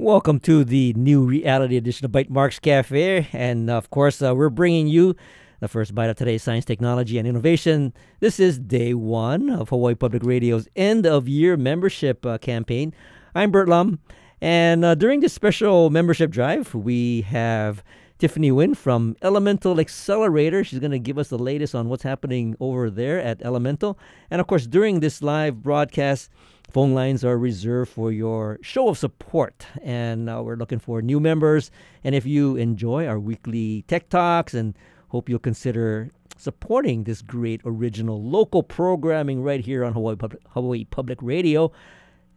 Welcome 0.00 0.38
to 0.40 0.62
the 0.62 0.92
new 0.92 1.24
reality 1.24 1.76
edition 1.76 2.04
of 2.04 2.12
Bytemarks 2.12 2.60
Cafe. 2.60 3.26
And 3.32 3.68
of 3.68 3.90
course, 3.90 4.22
uh, 4.22 4.32
we're 4.32 4.48
bringing 4.48 4.86
you 4.86 5.16
the 5.58 5.66
first 5.66 5.92
bite 5.92 6.08
of 6.08 6.14
today's 6.14 6.44
science, 6.44 6.64
technology, 6.64 7.18
and 7.18 7.26
innovation. 7.26 7.92
This 8.20 8.38
is 8.38 8.60
day 8.60 8.94
one 8.94 9.50
of 9.50 9.70
Hawaii 9.70 9.96
Public 9.96 10.22
Radio's 10.22 10.68
end 10.76 11.04
of 11.04 11.26
year 11.26 11.56
membership 11.56 12.24
uh, 12.24 12.38
campaign. 12.38 12.94
I'm 13.34 13.50
Bert 13.50 13.68
Lum. 13.68 13.98
And 14.40 14.84
uh, 14.84 14.94
during 14.94 15.18
this 15.18 15.32
special 15.32 15.90
membership 15.90 16.30
drive, 16.30 16.76
we 16.76 17.22
have 17.22 17.82
Tiffany 18.20 18.52
Wynn 18.52 18.74
from 18.74 19.16
Elemental 19.20 19.80
Accelerator. 19.80 20.62
She's 20.62 20.78
going 20.78 20.92
to 20.92 21.00
give 21.00 21.18
us 21.18 21.28
the 21.28 21.38
latest 21.38 21.74
on 21.74 21.88
what's 21.88 22.04
happening 22.04 22.54
over 22.60 22.88
there 22.88 23.20
at 23.20 23.42
Elemental. 23.42 23.98
And 24.30 24.40
of 24.40 24.46
course, 24.46 24.68
during 24.68 25.00
this 25.00 25.22
live 25.22 25.60
broadcast, 25.60 26.30
phone 26.70 26.94
lines 26.94 27.24
are 27.24 27.38
reserved 27.38 27.90
for 27.90 28.12
your 28.12 28.58
show 28.62 28.88
of 28.88 28.98
support. 28.98 29.66
And 29.82 30.28
uh, 30.28 30.42
we're 30.44 30.56
looking 30.56 30.78
for 30.78 31.02
new 31.02 31.20
members. 31.20 31.70
And 32.04 32.14
if 32.14 32.26
you 32.26 32.56
enjoy 32.56 33.06
our 33.06 33.18
weekly 33.18 33.82
tech 33.88 34.08
talks 34.08 34.54
and 34.54 34.74
hope 35.08 35.28
you'll 35.28 35.38
consider 35.38 36.10
supporting 36.36 37.04
this 37.04 37.22
great 37.22 37.60
original 37.64 38.22
local 38.22 38.62
programming 38.62 39.42
right 39.42 39.60
here 39.60 39.84
on 39.84 39.92
Hawaii 39.92 40.16
Public, 40.16 40.42
Hawaii 40.50 40.84
Public 40.84 41.18
Radio. 41.22 41.72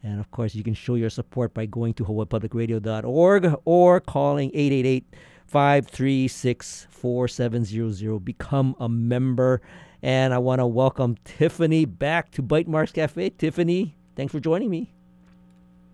And 0.04 0.20
of 0.20 0.32
course, 0.32 0.56
you 0.56 0.64
can 0.64 0.74
show 0.74 0.96
your 0.96 1.12
support 1.12 1.54
by 1.54 1.68
going 1.68 1.94
to 1.96 2.04
hawaiipublicradio.org 2.04 3.56
or 3.66 4.00
calling 4.00 4.50
888 4.54 5.06
536 5.46 6.88
4700. 6.90 8.20
Become 8.20 8.76
a 8.80 8.90
member. 8.90 9.62
And 10.02 10.34
I 10.34 10.40
want 10.40 10.60
to 10.60 10.66
welcome 10.66 11.18
Tiffany 11.24 11.86
back 11.86 12.32
to 12.32 12.42
Bytemarks 12.42 12.94
Cafe. 12.94 13.30
Tiffany, 13.32 13.96
thanks 14.16 14.32
for 14.32 14.40
joining 14.40 14.70
me. 14.70 14.92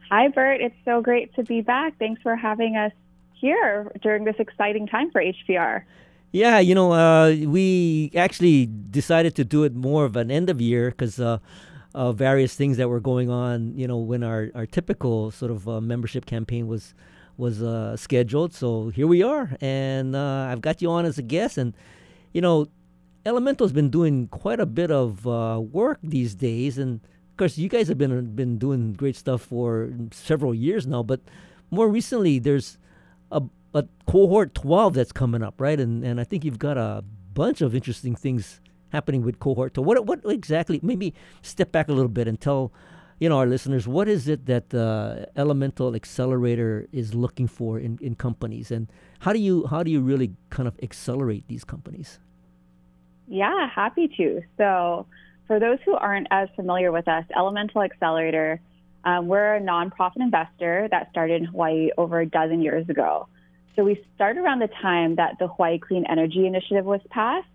Hi, 0.09 0.29
Bert. 0.29 0.61
It's 0.61 0.75
so 0.85 1.01
great 1.01 1.35
to 1.35 1.43
be 1.43 1.61
back. 1.61 1.97
Thanks 1.99 2.21
for 2.21 2.35
having 2.35 2.77
us 2.77 2.93
here 3.33 3.91
during 4.01 4.23
this 4.23 4.35
exciting 4.39 4.87
time 4.87 5.11
for 5.11 5.21
HPR. 5.21 5.83
Yeah, 6.31 6.59
you 6.59 6.75
know, 6.75 6.91
uh, 6.91 7.35
we 7.45 8.11
actually 8.15 8.65
decided 8.65 9.35
to 9.35 9.43
do 9.43 9.63
it 9.63 9.75
more 9.75 10.05
of 10.05 10.15
an 10.15 10.29
end 10.29 10.49
of 10.49 10.61
year 10.61 10.91
because 10.91 11.19
uh, 11.19 11.39
uh, 11.93 12.11
various 12.11 12.55
things 12.55 12.77
that 12.77 12.89
were 12.89 12.99
going 12.99 13.29
on. 13.29 13.77
You 13.77 13.87
know, 13.87 13.97
when 13.97 14.23
our, 14.23 14.49
our 14.53 14.65
typical 14.65 15.31
sort 15.31 15.51
of 15.51 15.67
uh, 15.67 15.81
membership 15.81 16.25
campaign 16.25 16.67
was 16.67 16.93
was 17.37 17.61
uh, 17.61 17.95
scheduled. 17.95 18.53
So 18.53 18.89
here 18.89 19.07
we 19.07 19.23
are, 19.23 19.55
and 19.61 20.15
uh, 20.15 20.47
I've 20.51 20.61
got 20.61 20.81
you 20.81 20.89
on 20.89 21.05
as 21.05 21.17
a 21.17 21.21
guest. 21.21 21.57
And 21.57 21.73
you 22.33 22.41
know, 22.41 22.67
Elemental's 23.25 23.71
been 23.71 23.89
doing 23.89 24.27
quite 24.27 24.59
a 24.59 24.65
bit 24.65 24.91
of 24.91 25.27
uh, 25.27 25.59
work 25.61 25.99
these 26.03 26.35
days, 26.35 26.77
and 26.77 26.99
of 26.99 27.16
course, 27.37 27.57
you 27.57 27.69
guys 27.69 27.87
have 27.87 27.97
been 27.97 28.35
been 28.35 28.57
doing 28.57 28.93
great 28.93 29.15
stuff 29.15 29.41
for 29.41 29.89
several 30.11 30.53
years 30.53 30.87
now. 30.87 31.03
But 31.03 31.21
more 31.71 31.87
recently, 31.87 32.39
there's 32.39 32.77
a, 33.31 33.41
a 33.73 33.85
cohort 34.07 34.55
12 34.55 34.93
that's 34.93 35.11
coming 35.11 35.43
up, 35.43 35.59
right? 35.59 35.79
And 35.79 36.03
and 36.03 36.19
I 36.19 36.23
think 36.23 36.43
you've 36.43 36.59
got 36.59 36.77
a 36.77 37.03
bunch 37.33 37.61
of 37.61 37.75
interesting 37.75 38.15
things 38.15 38.61
happening 38.89 39.21
with 39.23 39.39
cohort 39.39 39.73
12. 39.73 39.85
What 39.85 40.05
what 40.05 40.19
exactly? 40.25 40.79
Maybe 40.83 41.13
step 41.41 41.71
back 41.71 41.89
a 41.89 41.93
little 41.93 42.09
bit 42.09 42.27
and 42.27 42.39
tell 42.39 42.71
you 43.19 43.29
know 43.29 43.37
our 43.37 43.47
listeners 43.47 43.87
what 43.87 44.07
is 44.07 44.27
it 44.27 44.45
that 44.45 44.69
the 44.69 45.27
elemental 45.35 45.95
accelerator 45.95 46.87
is 46.91 47.15
looking 47.15 47.47
for 47.47 47.79
in, 47.79 47.97
in 48.01 48.15
companies 48.15 48.71
and 48.71 48.87
how 49.19 49.33
do 49.33 49.39
you 49.39 49.65
how 49.67 49.81
do 49.83 49.89
you 49.89 50.01
really 50.01 50.31
kind 50.49 50.67
of 50.67 50.77
accelerate 50.83 51.43
these 51.47 51.63
companies 51.63 52.19
yeah 53.27 53.67
happy 53.69 54.07
to 54.07 54.41
so 54.57 55.05
for 55.47 55.59
those 55.59 55.79
who 55.85 55.93
aren't 55.95 56.27
as 56.31 56.49
familiar 56.55 56.91
with 56.91 57.07
us 57.07 57.25
elemental 57.35 57.81
accelerator 57.81 58.59
um, 59.03 59.27
we're 59.27 59.55
a 59.55 59.61
nonprofit 59.61 60.17
investor 60.17 60.87
that 60.91 61.09
started 61.11 61.41
in 61.41 61.45
hawaii 61.45 61.89
over 61.97 62.19
a 62.19 62.25
dozen 62.25 62.61
years 62.61 62.87
ago 62.89 63.27
so 63.75 63.83
we 63.83 64.03
started 64.15 64.39
around 64.39 64.59
the 64.59 64.69
time 64.81 65.15
that 65.15 65.37
the 65.39 65.47
hawaii 65.47 65.79
clean 65.79 66.05
energy 66.09 66.45
initiative 66.45 66.85
was 66.85 67.01
passed 67.09 67.47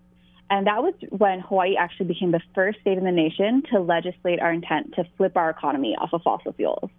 and 0.53 0.67
that 0.67 0.83
was 0.83 0.93
when 1.09 1.41
Hawaii 1.41 1.77
actually 1.77 2.09
became 2.09 2.31
the 2.31 2.43
first 2.55 2.79
state 2.83 2.99
in 2.99 3.05
the 3.05 3.11
nation 3.11 3.63
to 3.73 3.81
legislate 3.81 4.39
our 4.39 4.53
intent 4.53 4.95
to 4.97 5.05
flip 5.17 5.35
our 5.35 5.49
economy 5.49 5.97
off 5.99 6.11
of 6.13 6.21
fossil 6.21 6.53
fuels. 6.53 6.91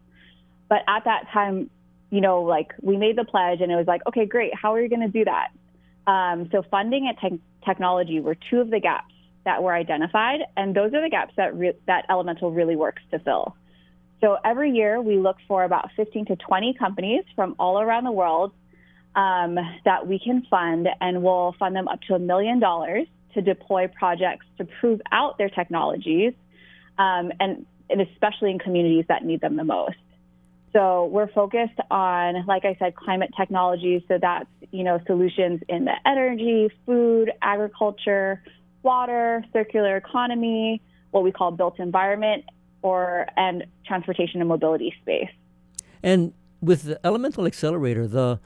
But 0.70 0.80
at 0.88 1.04
that 1.04 1.28
time, 1.32 1.70
you 2.10 2.20
know, 2.20 2.42
like 2.42 2.74
we 2.82 2.98
made 2.98 3.16
the 3.16 3.26
pledge 3.26 3.62
and 3.62 3.72
it 3.72 3.76
was 3.76 3.86
like, 3.86 4.02
okay, 4.08 4.26
great. 4.26 4.56
How 4.56 4.74
are 4.74 4.82
you 4.82 4.90
going 4.90 5.02
to 5.02 5.08
do 5.08 5.26
that? 5.26 5.50
Um, 6.12 6.50
so 6.52 6.64
funding 6.72 7.08
and 7.08 7.18
te- 7.20 7.42
technology 7.64 8.20
were 8.20 8.36
two 8.50 8.60
of 8.60 8.72
the 8.72 8.80
gaps 8.80 9.13
that 9.46 9.64
were 9.64 9.74
identified. 9.74 10.42
And 10.56 10.76
those 10.76 10.94
are 10.94 11.02
the 11.02 11.10
gaps 11.10 11.34
that, 11.38 11.56
re- 11.56 11.78
that 11.88 12.06
Elemental 12.10 12.52
really 12.52 12.76
works 12.76 13.02
to 13.12 13.20
fill. 13.20 13.56
So 14.22 14.38
every 14.44 14.72
year 14.72 15.02
we 15.02 15.18
look 15.18 15.38
for 15.48 15.64
about 15.64 15.90
15 15.98 16.28
to 16.28 16.36
20 16.38 16.76
companies 16.80 17.26
from 17.36 17.56
all 17.60 17.82
around 17.82 18.06
the 18.06 18.12
world 18.12 18.54
um, 19.16 19.58
that 19.86 20.08
we 20.08 20.18
can 20.18 20.44
fund, 20.50 20.88
and 21.02 21.22
we'll 21.22 21.56
fund 21.60 21.76
them 21.76 21.88
up 21.88 22.02
to 22.08 22.16
a 22.16 22.20
million 22.20 22.60
dollars 22.60 23.08
to 23.34 23.42
deploy 23.42 23.88
projects 23.88 24.46
to 24.58 24.66
prove 24.80 25.02
out 25.12 25.38
their 25.38 25.50
technologies, 25.50 26.34
um, 26.98 27.32
and, 27.40 27.66
and 27.90 28.02
especially 28.02 28.52
in 28.52 28.60
communities 28.60 29.06
that 29.10 29.26
need 29.26 29.42
them 29.42 29.58
the 29.58 29.64
most. 29.64 29.98
So 30.72 31.06
we're 31.06 31.32
focused 31.32 31.80
on, 31.92 32.46
like 32.48 32.66
I 32.66 32.76
said, 32.80 32.96
climate 32.96 33.32
technologies. 33.38 34.02
So 34.08 34.18
that's 34.20 34.50
you 34.72 34.84
know 34.84 35.00
solutions 35.06 35.62
in 35.70 35.86
the 35.86 35.94
energy, 36.06 36.70
food, 36.86 37.32
agriculture, 37.42 38.42
water, 38.84 39.44
circular 39.54 39.98
economy, 39.98 40.82
what 41.12 41.24
we 41.24 41.32
call 41.32 41.52
built 41.52 41.80
environment, 41.80 42.44
or 42.82 43.28
and 43.38 43.66
transportation 43.86 44.40
and 44.42 44.50
mobility 44.50 44.94
space. 45.02 45.30
And 46.02 46.34
with 46.62 46.84
the 46.84 47.00
Elemental 47.06 47.46
Accelerator, 47.46 48.08
the 48.08 48.40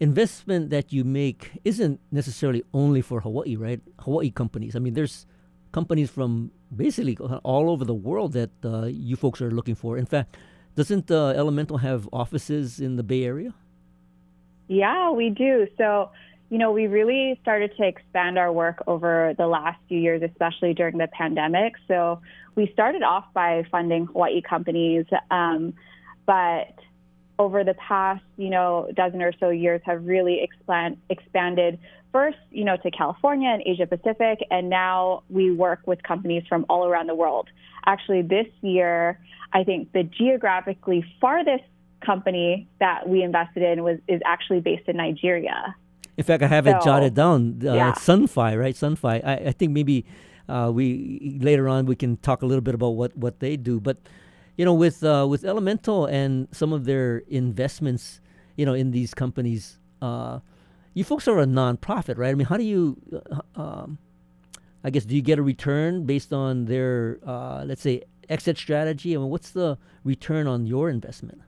investment 0.00 0.70
that 0.70 0.92
you 0.92 1.04
make 1.04 1.52
isn't 1.64 2.00
necessarily 2.10 2.62
only 2.72 3.00
for 3.00 3.20
Hawaii, 3.20 3.56
right? 3.56 3.80
Hawaii 4.00 4.30
companies. 4.30 4.76
I 4.76 4.80
mean, 4.80 4.94
there's 4.94 5.26
companies 5.72 6.10
from 6.10 6.50
basically 6.74 7.16
all 7.16 7.70
over 7.70 7.84
the 7.84 7.94
world 7.94 8.32
that 8.32 8.50
uh, 8.64 8.86
you 8.86 9.16
folks 9.16 9.40
are 9.40 9.50
looking 9.50 9.74
for. 9.74 9.96
In 9.96 10.06
fact, 10.06 10.36
doesn't 10.76 11.10
uh, 11.10 11.28
Elemental 11.28 11.78
have 11.78 12.08
offices 12.12 12.80
in 12.80 12.96
the 12.96 13.02
Bay 13.02 13.24
Area? 13.24 13.54
Yeah, 14.66 15.10
we 15.10 15.30
do. 15.30 15.66
So, 15.76 16.10
you 16.54 16.60
know, 16.60 16.70
we 16.70 16.86
really 16.86 17.36
started 17.42 17.76
to 17.78 17.84
expand 17.84 18.38
our 18.38 18.52
work 18.52 18.84
over 18.86 19.34
the 19.36 19.48
last 19.48 19.76
few 19.88 19.98
years, 19.98 20.22
especially 20.22 20.72
during 20.72 20.98
the 20.98 21.08
pandemic. 21.08 21.72
So, 21.88 22.20
we 22.54 22.70
started 22.72 23.02
off 23.02 23.24
by 23.34 23.64
funding 23.72 24.06
Hawaii 24.06 24.40
companies, 24.40 25.04
um, 25.32 25.74
but 26.26 26.72
over 27.40 27.64
the 27.64 27.74
past, 27.74 28.22
you 28.36 28.50
know, 28.50 28.88
dozen 28.94 29.20
or 29.20 29.32
so 29.40 29.48
years 29.48 29.80
have 29.84 30.06
really 30.06 30.44
expand, 30.44 30.98
expanded 31.10 31.80
first, 32.12 32.38
you 32.52 32.64
know, 32.64 32.76
to 32.76 32.90
California 32.92 33.48
and 33.48 33.60
Asia 33.66 33.88
Pacific, 33.88 34.38
and 34.48 34.70
now 34.70 35.24
we 35.28 35.50
work 35.50 35.80
with 35.86 36.04
companies 36.04 36.44
from 36.48 36.66
all 36.68 36.86
around 36.86 37.08
the 37.08 37.16
world. 37.16 37.48
Actually, 37.84 38.22
this 38.22 38.46
year, 38.60 39.18
I 39.52 39.64
think 39.64 39.90
the 39.90 40.04
geographically 40.04 41.04
farthest 41.20 41.64
company 42.06 42.68
that 42.78 43.08
we 43.08 43.24
invested 43.24 43.64
in 43.64 43.82
was 43.82 43.98
is 44.06 44.20
actually 44.24 44.60
based 44.60 44.88
in 44.88 44.98
Nigeria. 44.98 45.74
In 46.16 46.24
fact, 46.24 46.42
I 46.42 46.46
have 46.46 46.64
so, 46.64 46.76
it 46.76 46.82
jotted 46.82 47.14
down. 47.14 47.60
Uh, 47.64 47.74
yeah. 47.74 47.92
Sunfi, 47.92 48.58
right? 48.58 48.74
Sunfi. 48.74 49.24
I, 49.24 49.48
I 49.48 49.52
think 49.52 49.72
maybe 49.72 50.04
uh, 50.48 50.70
we 50.72 51.38
later 51.40 51.68
on 51.68 51.86
we 51.86 51.96
can 51.96 52.16
talk 52.18 52.42
a 52.42 52.46
little 52.46 52.62
bit 52.62 52.74
about 52.74 52.90
what 52.90 53.16
what 53.16 53.40
they 53.40 53.56
do, 53.56 53.80
but 53.80 53.98
you 54.56 54.64
know, 54.64 54.74
with 54.74 55.02
uh, 55.02 55.26
with 55.28 55.44
Elemental 55.44 56.06
and 56.06 56.48
some 56.52 56.72
of 56.72 56.84
their 56.84 57.18
investments, 57.28 58.20
you 58.56 58.64
know, 58.64 58.74
in 58.74 58.92
these 58.92 59.14
companies, 59.14 59.78
uh, 60.00 60.38
you 60.94 61.02
folks 61.02 61.26
are 61.26 61.40
a 61.40 61.46
nonprofit, 61.46 62.16
right? 62.16 62.30
I 62.30 62.34
mean, 62.34 62.46
how 62.46 62.56
do 62.56 62.62
you, 62.62 62.96
uh, 63.12 63.60
um, 63.60 63.98
I 64.84 64.90
guess, 64.90 65.04
do 65.04 65.16
you 65.16 65.22
get 65.22 65.38
a 65.38 65.42
return 65.42 66.04
based 66.04 66.32
on 66.32 66.66
their, 66.66 67.18
uh, 67.26 67.64
let's 67.66 67.82
say, 67.82 68.02
exit 68.28 68.56
strategy? 68.56 69.14
I 69.14 69.18
mean, 69.18 69.28
what's 69.28 69.50
the 69.50 69.76
return 70.04 70.46
on 70.46 70.66
your 70.66 70.88
investment? 70.88 71.42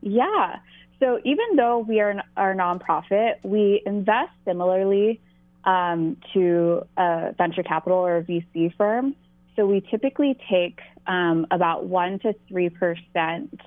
Yeah. 0.00 0.58
So 1.00 1.18
even 1.24 1.56
though 1.56 1.78
we 1.78 2.00
are 2.00 2.22
our 2.36 2.54
nonprofit, 2.54 3.36
we 3.42 3.82
invest 3.86 4.32
similarly 4.44 5.20
um, 5.64 6.18
to 6.34 6.86
a 6.96 7.34
venture 7.36 7.62
capital 7.62 7.98
or 7.98 8.18
a 8.18 8.22
VC 8.22 8.74
firm. 8.76 9.16
So 9.56 9.66
we 9.66 9.80
typically 9.80 10.38
take 10.50 10.78
um, 11.06 11.46
about 11.50 11.86
one 11.86 12.18
to 12.20 12.34
three 12.48 12.68
percent 12.68 13.58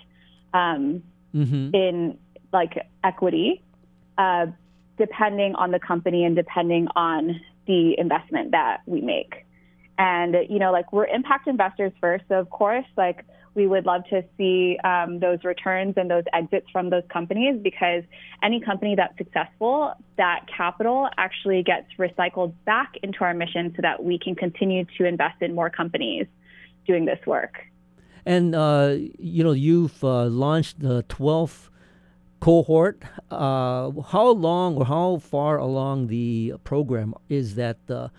um, 0.53 1.03
mm-hmm. 1.35 1.75
in 1.75 2.18
like 2.51 2.88
equity, 3.03 3.63
uh, 4.18 4.47
depending 4.97 5.56
on 5.56 5.71
the 5.71 5.79
company 5.79 6.24
and 6.24 6.36
depending 6.36 6.88
on 6.95 7.41
the 7.65 7.97
investment 7.97 8.51
that 8.51 8.81
we 8.86 9.01
make. 9.01 9.45
And 9.97 10.36
you 10.50 10.59
know, 10.59 10.71
like 10.71 10.94
we're 10.94 11.07
impact 11.07 11.47
investors 11.47 11.91
first, 12.00 12.25
so 12.27 12.36
of 12.36 12.50
course, 12.50 12.86
like 12.95 13.25
we 13.55 13.67
would 13.67 13.85
love 13.85 14.03
to 14.09 14.23
see 14.38 14.77
um, 14.83 15.19
those 15.19 15.44
returns 15.44 15.94
and 15.97 16.09
those 16.09 16.23
exits 16.33 16.67
from 16.71 16.89
those 16.89 17.03
companies 17.11 17.59
because 17.61 18.03
any 18.41 18.59
company 18.59 18.95
that's 18.95 19.17
successful, 19.17 19.94
that 20.17 20.45
capital 20.55 21.09
actually 21.17 21.63
gets 21.63 21.88
recycled 22.00 22.53
back 22.65 22.94
into 23.03 23.19
our 23.21 23.33
mission 23.33 23.73
so 23.75 23.81
that 23.81 24.03
we 24.03 24.17
can 24.17 24.35
continue 24.35 24.85
to 24.97 25.05
invest 25.05 25.41
in 25.41 25.53
more 25.53 25.69
companies 25.69 26.25
doing 26.88 27.05
this 27.05 27.19
work. 27.25 27.57
And 28.25 28.55
uh, 28.55 28.95
you 29.19 29.44
know, 29.44 29.51
you've 29.51 30.03
uh, 30.03 30.25
launched 30.25 30.79
the 30.79 31.03
12th 31.03 31.69
cohort. 32.39 33.03
Uh, 33.29 33.91
how 34.11 34.29
long 34.29 34.75
or 34.77 34.85
how 34.85 35.17
far 35.17 35.57
along 35.57 36.07
the 36.07 36.53
program 36.63 37.13
is 37.29 37.55
that 37.55 37.77
uh, 37.89 38.09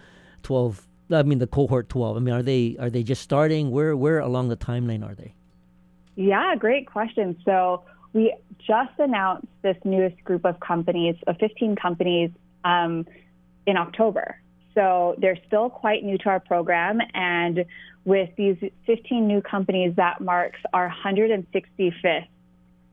12? 0.43 0.87
I 1.11 1.23
mean, 1.23 1.39
the 1.39 1.47
cohort 1.47 1.89
12. 1.89 2.17
I 2.17 2.21
mean, 2.21 2.35
are 2.35 2.43
they 2.43 2.77
are 2.79 2.91
they 2.91 3.03
just 3.03 3.23
starting? 3.23 3.71
Where 3.71 3.97
where 3.97 4.19
along 4.21 4.49
the 4.49 4.57
timeline 4.57 5.05
are 5.05 5.15
they? 5.15 5.35
Yeah, 6.17 6.55
great 6.57 6.87
question. 6.87 7.37
So 7.45 7.83
we 8.13 8.35
just 8.59 8.93
announced 8.99 9.49
this 9.63 9.77
newest 9.85 10.23
group 10.25 10.45
of 10.45 10.61
companies, 10.61 11.17
of 11.27 11.37
15 11.39 11.77
companies, 11.77 12.31
um, 12.65 13.07
in 13.67 13.77
October. 13.77 14.41
So 14.75 15.15
they're 15.19 15.39
still 15.47 15.71
quite 15.71 16.05
new 16.05 16.19
to 16.19 16.29
our 16.29 16.41
program. 16.41 17.01
And 17.15 17.65
with 18.05 18.31
these 18.37 18.57
15 18.87 19.27
new 19.27 19.41
companies, 19.41 19.95
that 19.97 20.21
marks 20.21 20.61
our 20.73 20.93
165th 21.05 22.27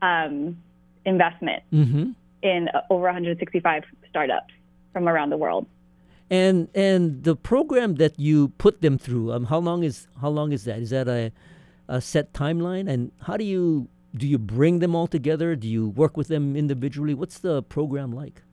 um, 0.01 0.57
investment 1.05 1.63
Mm-hmm. 1.71 2.11
in 2.43 2.69
over 2.89 3.03
165 3.03 3.83
startups 4.09 4.53
from 4.93 5.07
around 5.07 5.29
the 5.29 5.37
world. 5.37 5.67
And 6.31 6.69
and 6.73 7.23
the 7.25 7.35
program 7.35 7.95
that 7.95 8.17
you 8.17 8.49
put 8.57 8.81
them 8.81 8.97
through, 8.97 9.33
um, 9.33 9.45
how 9.45 9.59
long 9.59 9.83
is 9.83 10.07
how 10.21 10.29
long 10.29 10.53
is 10.53 10.63
that? 10.63 10.79
Is 10.79 10.89
that 10.91 11.09
a 11.09 11.31
a 11.89 11.99
set 11.99 12.31
timeline? 12.31 12.89
And 12.89 13.11
how 13.21 13.35
do 13.35 13.43
you 13.43 13.89
do 14.15 14.25
you 14.25 14.39
bring 14.39 14.79
them 14.79 14.95
all 14.95 15.07
together? 15.07 15.57
Do 15.57 15.67
you 15.67 15.89
work 15.89 16.15
with 16.15 16.29
them 16.29 16.55
individually? 16.55 17.13
What's 17.13 17.39
the 17.39 17.61
program 17.63 18.13
like? 18.13 18.43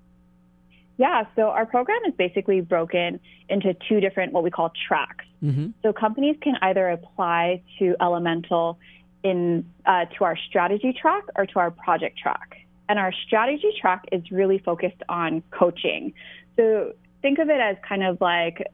Yeah, 0.97 1.23
so 1.37 1.43
our 1.43 1.65
program 1.65 2.01
is 2.09 2.15
basically 2.15 2.61
broken 2.61 3.21
into 3.49 3.75
two 3.89 4.01
different 4.01 4.33
what 4.33 4.43
we 4.43 4.51
call 4.51 4.73
tracks. 4.89 5.25
Mm-hmm. 5.43 5.69
So 5.83 5.93
companies 5.93 6.37
can 6.43 6.57
either 6.61 6.89
apply 6.89 7.63
to 7.79 7.95
Elemental 8.01 8.81
in 9.23 9.65
uh, 9.87 10.07
to 10.19 10.25
our 10.25 10.37
strategy 10.37 10.93
track 11.01 11.23
or 11.37 11.47
to 11.47 11.59
our 11.61 11.71
project 11.71 12.19
track. 12.19 12.57
And 12.89 12.99
our 12.99 13.13
strategy 13.27 13.71
track 13.81 14.07
is 14.11 14.33
really 14.33 14.59
focused 14.59 15.03
on 15.09 15.45
coaching. 15.53 16.13
So 16.57 16.95
think 17.23 17.39
of 17.39 17.49
it 17.49 17.61
as 17.61 17.77
kind 17.87 18.03
of 18.03 18.21
like 18.21 18.67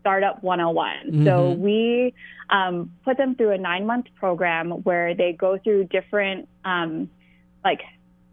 startup 0.00 0.42
101. 0.42 1.24
So 1.24 1.54
Mhm. 1.54 1.58
we 1.58 2.14
um, 2.50 2.90
put 3.04 3.16
them 3.18 3.34
through 3.34 3.50
a 3.50 3.58
nine 3.58 3.84
month 3.84 4.06
program 4.14 4.70
where 4.70 5.14
they 5.14 5.32
go 5.32 5.58
through 5.58 5.84
different 5.84 6.48
um, 6.64 7.10
like 7.64 7.82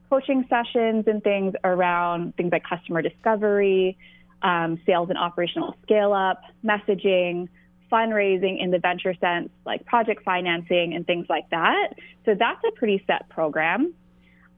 coaching 0.09 0.45
sessions 0.47 1.07
and 1.07 1.23
things 1.23 1.53
around 1.63 2.35
things 2.37 2.51
like 2.51 2.63
customer 2.63 3.01
discovery, 3.01 3.97
um, 4.41 4.79
sales 4.85 5.09
and 5.09 5.17
operational 5.17 5.75
scale 5.83 6.13
up, 6.13 6.41
messaging, 6.63 7.49
fundraising 7.91 8.61
in 8.61 8.71
the 8.71 8.79
venture 8.79 9.13
sense, 9.15 9.49
like 9.65 9.85
project 9.85 10.23
financing 10.23 10.93
and 10.93 11.05
things 11.05 11.25
like 11.29 11.49
that. 11.49 11.93
So 12.25 12.35
that's 12.35 12.63
a 12.67 12.71
pretty 12.73 13.03
set 13.07 13.27
program. 13.29 13.93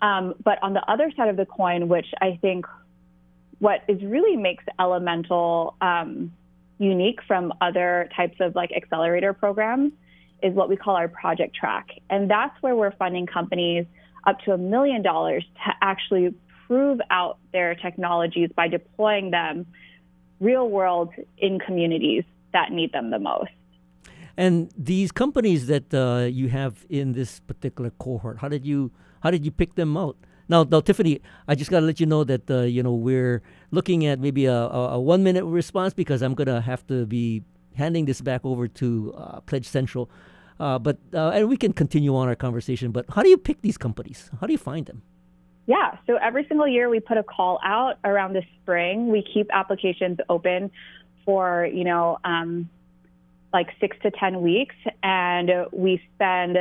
Um, 0.02 0.36
but 0.44 0.62
on 0.62 0.74
the 0.74 0.84
other 0.92 1.12
side 1.18 1.30
of 1.30 1.38
the 1.38 1.46
coin, 1.46 1.88
which 1.88 2.08
I 2.22 2.38
think 2.42 2.66
what 3.60 3.82
is 3.88 4.02
really 4.04 4.36
makes 4.36 4.64
Elemental 4.80 5.76
um, 5.82 6.32
unique 6.78 7.20
from 7.28 7.54
other 7.62 8.10
types 8.16 8.38
of 8.40 8.56
like 8.56 8.72
accelerator 8.72 9.34
programs 9.34 9.92
is 10.44 10.54
what 10.54 10.70
we 10.70 10.76
call 10.76 10.96
our 10.96 11.08
project 11.08 11.56
track. 11.56 11.90
And 12.10 12.30
that's 12.30 12.56
where 12.62 12.76
we're 12.76 12.92
funding 12.92 13.26
companies 13.26 13.86
up 14.26 14.40
to 14.42 14.52
a 14.52 14.58
million 14.58 15.02
dollars 15.02 15.44
to 15.66 15.72
actually 15.82 16.36
prove 16.68 17.00
out 17.10 17.40
their 17.54 17.74
technologies 17.76 18.50
by 18.56 18.68
deploying 18.68 19.32
them 19.32 19.66
real 20.40 20.70
world 20.70 21.12
in 21.38 21.60
communities 21.60 22.24
that 22.54 22.72
need 22.72 22.92
them 22.92 23.10
the 23.10 23.20
most. 23.20 23.50
And 24.36 24.72
these 24.78 25.12
companies 25.12 25.66
that 25.68 25.92
uh, 25.94 26.26
you 26.26 26.50
have 26.50 26.86
in 26.90 27.14
this 27.14 27.40
particular 27.40 27.90
cohort, 27.98 28.38
how 28.38 28.50
did 28.50 28.66
you 28.66 28.92
how 29.22 29.32
did 29.32 29.44
you 29.44 29.50
pick 29.50 29.74
them 29.74 29.98
out? 29.98 30.16
Now, 30.50 30.64
now, 30.64 30.80
Tiffany, 30.80 31.22
I 31.48 31.56
just 31.56 31.70
got 31.70 31.82
to 31.82 31.86
let 31.86 32.00
you 32.00 32.06
know 32.06 32.24
that 32.24 32.50
uh, 32.50 32.62
you 32.62 32.84
know 32.84 32.94
we're 32.94 33.42
looking 33.72 34.06
at 34.06 34.20
maybe 34.20 34.46
a, 34.46 34.56
a, 34.56 34.96
a 34.96 35.00
one 35.00 35.24
minute 35.24 35.46
response 35.46 35.94
because 35.94 36.22
I'm 36.22 36.34
gonna 36.34 36.62
have 36.62 36.86
to 36.88 37.06
be 37.06 37.44
handing 37.76 38.06
this 38.06 38.22
back 38.22 38.42
over 38.44 38.68
to 38.68 39.14
uh, 39.18 39.40
Pledge 39.42 39.68
Central. 39.68 40.10
Uh, 40.60 40.80
but 40.80 40.98
uh, 41.14 41.30
and 41.30 41.50
we 41.50 41.58
can 41.58 41.74
continue 41.74 42.16
on 42.16 42.28
our 42.28 42.36
conversation. 42.36 42.92
But 42.92 43.06
how 43.10 43.22
do 43.24 43.30
you 43.30 43.38
pick 43.38 43.62
these 43.62 43.78
companies? 43.78 44.30
How 44.42 44.48
do 44.48 44.54
you 44.54 44.58
find 44.58 44.86
them? 44.86 45.04
Yeah, 45.68 45.98
so 46.08 46.16
every 46.16 46.46
single 46.48 46.68
year 46.68 46.90
we 46.90 47.02
put 47.02 47.18
a 47.18 47.24
call 47.24 47.60
out 47.62 47.98
around 48.06 48.34
the 48.34 48.42
spring. 48.62 49.10
We 49.10 49.22
keep 49.22 49.48
applications 49.52 50.18
open 50.30 50.72
for, 51.26 51.68
you 51.72 51.84
know, 51.84 52.18
um, 52.24 52.70
like 53.52 53.68
six 53.82 53.98
to 54.04 54.12
10 54.12 54.42
weeks, 54.42 54.76
and 55.04 55.52
we 55.74 56.02
spend 56.16 56.58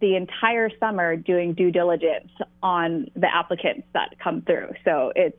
the 0.00 0.16
entire 0.16 0.70
summer 0.78 1.16
doing 1.16 1.54
due 1.54 1.70
diligence 1.70 2.30
on 2.62 3.08
the 3.14 3.28
applicants 3.32 3.86
that 3.92 4.18
come 4.22 4.42
through. 4.42 4.70
So 4.84 5.12
it's 5.14 5.36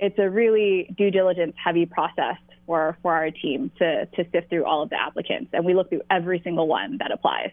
it's 0.00 0.18
a 0.18 0.28
really 0.28 0.92
due 0.96 1.10
diligence 1.10 1.54
heavy 1.62 1.86
process 1.86 2.36
for, 2.66 2.96
for 3.02 3.14
our 3.14 3.30
team 3.30 3.70
to, 3.78 4.06
to 4.06 4.24
sift 4.32 4.48
through 4.50 4.64
all 4.64 4.82
of 4.82 4.90
the 4.90 5.00
applicants, 5.00 5.50
and 5.52 5.64
we 5.64 5.74
look 5.74 5.88
through 5.88 6.02
every 6.10 6.40
single 6.42 6.66
one 6.66 6.98
that 6.98 7.12
applies. 7.12 7.50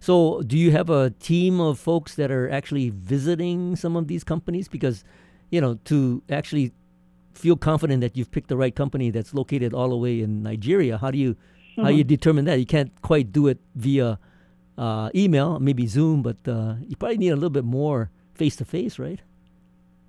So, 0.00 0.42
do 0.42 0.58
you 0.58 0.70
have 0.70 0.90
a 0.90 1.10
team 1.10 1.60
of 1.60 1.78
folks 1.78 2.14
that 2.16 2.30
are 2.30 2.50
actually 2.50 2.90
visiting 2.90 3.76
some 3.76 3.96
of 3.96 4.06
these 4.06 4.24
companies? 4.24 4.68
Because, 4.68 5.04
you 5.50 5.60
know, 5.60 5.74
to 5.84 6.22
actually 6.28 6.72
feel 7.34 7.56
confident 7.56 8.00
that 8.00 8.16
you've 8.16 8.30
picked 8.30 8.48
the 8.48 8.56
right 8.56 8.74
company 8.74 9.10
that's 9.10 9.34
located 9.34 9.72
all 9.72 9.88
the 9.88 9.96
way 9.96 10.20
in 10.20 10.42
Nigeria, 10.42 10.98
how 10.98 11.10
do 11.10 11.18
you 11.18 11.36
how 11.76 11.84
do 11.84 11.94
you 11.94 12.04
mm-hmm. 12.04 12.08
determine 12.08 12.44
that? 12.44 12.58
You 12.58 12.66
can't 12.66 12.92
quite 13.02 13.32
do 13.32 13.46
it 13.48 13.58
via 13.74 14.18
uh, 14.76 15.10
email, 15.14 15.58
maybe 15.58 15.86
Zoom, 15.86 16.22
but 16.22 16.36
uh, 16.46 16.74
you 16.86 16.96
probably 16.96 17.18
need 17.18 17.30
a 17.30 17.36
little 17.36 17.50
bit 17.50 17.64
more 17.64 18.10
face 18.34 18.56
to 18.56 18.64
face, 18.64 18.98
right? 18.98 19.20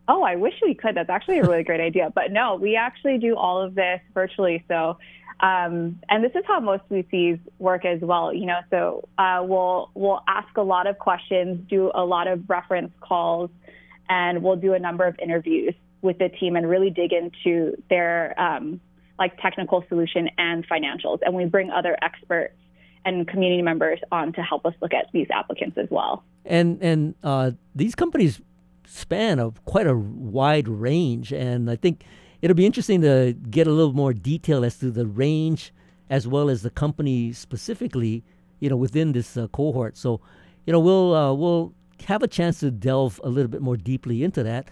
Oh, 0.07 0.23
I 0.23 0.35
wish 0.35 0.53
we 0.62 0.75
could. 0.75 0.95
That's 0.95 1.09
actually 1.09 1.39
a 1.39 1.44
really 1.44 1.63
great 1.63 1.81
idea. 1.81 2.12
But 2.15 2.31
no, 2.31 2.56
we 2.56 2.75
actually 2.75 3.17
do 3.17 3.35
all 3.35 3.62
of 3.62 3.75
this 3.75 4.00
virtually. 4.13 4.63
So, 4.67 4.97
um, 5.39 6.00
and 6.09 6.23
this 6.23 6.31
is 6.35 6.44
how 6.47 6.59
most 6.59 6.83
VCs 6.89 7.39
work 7.59 7.85
as 7.85 8.01
well. 8.01 8.33
You 8.33 8.45
know, 8.45 8.59
so 8.69 9.07
uh, 9.17 9.41
we'll 9.44 9.89
we'll 9.94 10.21
ask 10.27 10.56
a 10.57 10.62
lot 10.62 10.88
of 10.88 11.00
questions, 11.00 11.67
do 11.69 11.91
a 11.94 12.06
lot 12.06 12.27
of 12.27 12.50
reference 12.50 12.91
calls, 13.01 13.50
and 14.07 14.44
we'll 14.44 14.56
do 14.56 14.73
a 14.73 14.79
number 14.79 15.06
of 15.06 15.17
interviews 15.19 15.73
with 16.01 16.19
the 16.19 16.29
team 16.29 16.56
and 16.56 16.69
really 16.69 16.89
dig 16.89 17.12
into 17.12 17.75
their 17.89 18.39
um, 18.39 18.79
like 19.17 19.39
technical 19.41 19.83
solution 19.89 20.29
and 20.38 20.67
financials. 20.67 21.19
And 21.23 21.33
we 21.33 21.45
bring 21.45 21.71
other 21.71 21.97
experts 22.01 22.53
and 23.05 23.27
community 23.27 23.61
members 23.61 23.99
on 24.11 24.33
to 24.33 24.41
help 24.41 24.65
us 24.65 24.73
look 24.81 24.93
at 24.93 25.07
these 25.13 25.27
applicants 25.31 25.77
as 25.77 25.87
well. 25.89 26.23
And 26.45 26.81
and 26.81 27.15
uh, 27.23 27.51
these 27.73 27.95
companies 27.95 28.41
span 28.85 29.39
of 29.39 29.63
quite 29.65 29.87
a 29.87 29.95
wide 29.95 30.67
range, 30.67 31.31
and 31.31 31.69
I 31.69 31.75
think 31.75 32.03
it'll 32.41 32.55
be 32.55 32.65
interesting 32.65 33.01
to 33.01 33.33
get 33.50 33.67
a 33.67 33.71
little 33.71 33.93
more 33.93 34.13
detail 34.13 34.65
as 34.65 34.77
to 34.79 34.91
the 34.91 35.05
range 35.05 35.74
as 36.09 36.27
well 36.27 36.50
as 36.50 36.62
the 36.62 36.69
company 36.69 37.33
specifically, 37.33 38.24
you 38.59 38.69
know, 38.69 38.75
within 38.75 39.12
this 39.12 39.38
uh, 39.38 39.47
cohort. 39.47 39.97
So, 39.97 40.21
you 40.65 40.74
know, 40.74 40.79
we'll 40.79 41.15
uh, 41.15 41.33
we'll 41.33 41.74
have 42.07 42.21
a 42.21 42.27
chance 42.27 42.59
to 42.59 42.71
delve 42.71 43.19
a 43.24 43.29
little 43.29 43.50
bit 43.50 43.62
more 43.62 43.77
deeply 43.77 44.24
into 44.24 44.43
that. 44.43 44.69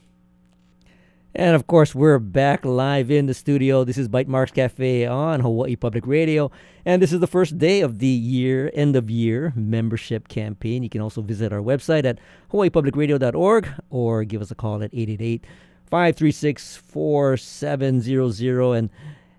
And 1.38 1.54
of 1.54 1.68
course, 1.68 1.94
we're 1.94 2.20
back 2.20 2.64
live 2.64 3.12
in 3.12 3.26
the 3.26 3.34
studio. 3.34 3.84
This 3.84 3.98
is 3.98 4.08
Bytemarks 4.08 4.54
Cafe 4.54 5.06
on 5.06 5.42
Hawaii 5.42 5.76
Public 5.76 6.08
Radio. 6.08 6.50
And 6.86 7.02
this 7.02 7.12
is 7.12 7.20
the 7.20 7.28
first 7.28 7.58
day 7.58 7.82
of 7.82 8.00
the 8.00 8.08
year, 8.08 8.72
end 8.74 8.96
of 8.96 9.10
year 9.10 9.52
membership 9.54 10.30
campaign. 10.30 10.82
You 10.82 10.90
can 10.90 11.02
also 11.02 11.22
visit 11.22 11.52
our 11.52 11.60
website 11.60 12.06
at 12.06 12.20
hawaiipublicradio.org 12.54 13.68
or 13.90 14.24
give 14.24 14.42
us 14.42 14.50
a 14.50 14.56
call 14.56 14.82
at 14.82 14.94
888 14.94 15.44
536 15.88 16.78
4700. 16.78 18.74
And, 18.74 18.90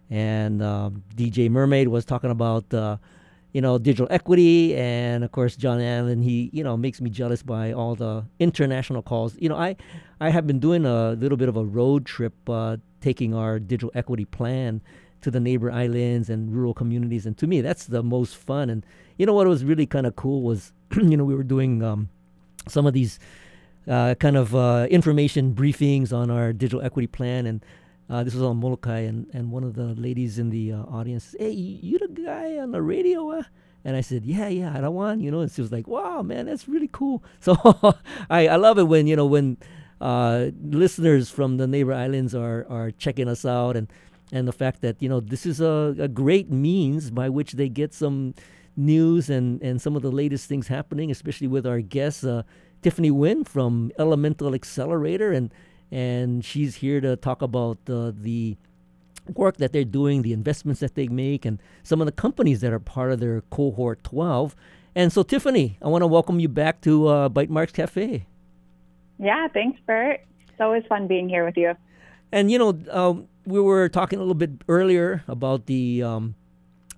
and 0.09 0.63
um, 0.63 1.03
DJ 1.15 1.51
Mermaid 1.51 1.89
was 1.89 2.05
talking 2.05 2.31
about. 2.31 2.73
Uh, 2.73 2.97
you 3.57 3.63
know, 3.63 3.79
digital 3.79 4.07
equity, 4.11 4.77
and 4.77 5.25
of 5.25 5.33
course, 5.33 5.57
John 5.57 5.81
Allen. 5.81 6.21
He, 6.21 6.51
you 6.53 6.63
know, 6.63 6.77
makes 6.77 7.01
me 7.01 7.09
jealous 7.09 7.43
by 7.43 7.73
all 7.73 7.95
the 7.95 8.27
international 8.39 9.01
calls. 9.01 9.35
You 9.39 9.49
know, 9.49 9.57
I, 9.57 9.77
I 10.21 10.29
have 10.29 10.47
been 10.47 10.59
doing 10.59 10.85
a 10.85 11.13
little 11.13 11.39
bit 11.39 11.49
of 11.49 11.57
a 11.57 11.65
road 11.65 12.05
trip, 12.05 12.35
uh, 12.51 12.77
taking 13.01 13.33
our 13.33 13.59
digital 13.59 13.91
equity 13.95 14.27
plan 14.27 14.83
to 15.23 15.31
the 15.31 15.41
neighbor 15.41 15.73
islands 15.73 16.29
and 16.29 16.55
rural 16.55 16.75
communities, 16.75 17.25
and 17.25 17.39
to 17.39 17.47
me, 17.47 17.63
that's 17.63 17.87
the 17.87 18.03
most 18.03 18.37
fun. 18.37 18.69
And 18.69 18.85
you 19.17 19.25
know 19.25 19.33
what 19.33 19.47
was 19.47 19.65
really 19.65 19.87
kind 19.87 20.07
of 20.07 20.17
cool 20.17 20.43
was, 20.43 20.75
you 20.95 21.17
know, 21.17 21.25
we 21.25 21.35
were 21.35 21.43
doing 21.43 21.83
um, 21.83 22.11
some 22.69 22.87
of 22.87 22.93
these 22.93 23.19
kind 23.87 24.37
of 24.37 24.55
uh, 24.55 24.87
information 24.91 25.55
briefings 25.55 26.13
on 26.13 26.31
our 26.31 26.53
digital 26.53 26.83
equity 26.83 27.07
plan, 27.07 27.47
and 27.47 27.65
uh, 28.09 28.23
this 28.23 28.35
was 28.35 28.43
on 28.43 28.59
Molokai, 28.59 29.01
and, 29.01 29.27
and 29.33 29.51
one 29.51 29.65
of 29.65 29.75
the 29.75 29.95
ladies 29.95 30.39
in 30.39 30.51
the 30.51 30.73
uh, 30.73 30.83
audience, 30.83 31.25
said, 31.25 31.41
hey, 31.41 31.51
you 31.51 31.99
the 31.99 32.09
guy 32.09 32.57
on 32.59 32.71
the 32.71 32.83
radio? 32.83 33.31
Uh? 33.31 33.43
And 33.85 33.97
I 33.97 34.01
said, 34.01 34.25
yeah, 34.25 34.49
yeah, 34.49 34.77
I 34.77 34.81
don't 34.81 34.95
want, 34.95 35.21
you 35.21 35.31
know. 35.31 35.41
And 35.41 35.51
she 35.51 35.61
was 35.61 35.71
like, 35.71 35.87
wow, 35.87 36.23
man, 36.23 36.47
that's 36.47 36.67
really 36.69 36.89
cool. 36.91 37.23
So 37.41 37.55
I, 38.29 38.49
I 38.49 38.57
love 38.57 38.79
it 38.79 38.85
when, 38.85 39.07
you 39.07 39.15
know, 39.15 39.27
when 39.27 39.59
uh, 40.01 40.47
listeners 40.61 41.31
from 41.31 41.57
the 41.57 41.69
neighbor 41.69 41.93
islands 41.93 42.35
are, 42.35 42.67
are 42.69 42.91
checking 42.91 43.29
us 43.29 43.45
out 43.45 43.77
and, 43.77 43.87
and 44.33 44.49
the 44.49 44.53
fact 44.53 44.81
that, 44.83 45.01
you 45.01 45.09
know, 45.09 45.21
this 45.21 45.47
is 45.47 45.61
a, 45.61 45.95
a 46.01 46.09
great 46.09 46.51
means 46.51 47.13
by 47.13 47.29
which 47.29 47.53
they 47.53 47.69
get 47.69 47.95
some 47.95 48.35
news 48.77 49.31
and, 49.31 49.63
and 49.63 49.81
some 49.81 49.95
of 49.95 50.03
the 50.03 50.11
latest 50.11 50.49
things 50.49 50.67
happening, 50.67 51.11
especially 51.13 51.47
with 51.47 51.65
our 51.65 51.81
guest, 51.81 52.25
uh, 52.25 52.43
Tiffany 52.83 53.11
Wynn 53.11 53.45
from 53.45 53.93
Elemental 53.99 54.55
Accelerator. 54.55 55.33
And 55.33 55.53
and 55.91 56.45
she's 56.45 56.77
here 56.77 57.01
to 57.01 57.17
talk 57.17 57.43
about 57.43 57.79
uh, 57.89 58.13
the 58.15 58.57
work 59.35 59.57
that 59.59 59.73
they're 59.73 59.85
doing, 59.85 60.23
the 60.23 60.33
investments 60.33 60.81
that 60.81 60.95
they 60.95 61.09
make, 61.09 61.45
and 61.45 61.61
some 61.83 62.01
of 62.01 62.07
the 62.07 62.13
companies 62.13 62.61
that 62.61 62.73
are 62.73 62.79
part 62.79 63.13
of 63.13 63.21
their 63.21 63.41
cohort 63.43 64.03
12. 64.05 64.57
And 64.95 65.13
so, 65.13 65.23
Tiffany, 65.23 65.79
I 65.83 65.89
want 65.89 66.03
to 66.03 66.07
welcome 66.07 66.41
you 66.41 66.49
back 66.49 66.81
to 66.83 67.07
uh, 67.07 67.29
Bytemarks 67.29 67.73
Cafe. 67.73 68.27
Yeah, 69.19 69.49
thanks, 69.49 69.81
Bert. 69.87 70.21
It's 70.49 70.61
always 70.61 70.85
fun 70.89 71.07
being 71.07 71.29
here 71.29 71.45
with 71.45 71.57
you. 71.57 71.75
And, 72.33 72.51
you 72.51 72.59
know, 72.59 72.79
um, 72.91 73.29
we 73.45 73.61
were 73.61 73.89
talking 73.89 74.19
a 74.19 74.23
little 74.23 74.35
bit 74.35 74.51
earlier 74.69 75.23
about 75.29 75.67
the 75.67 76.03
um, 76.03 76.35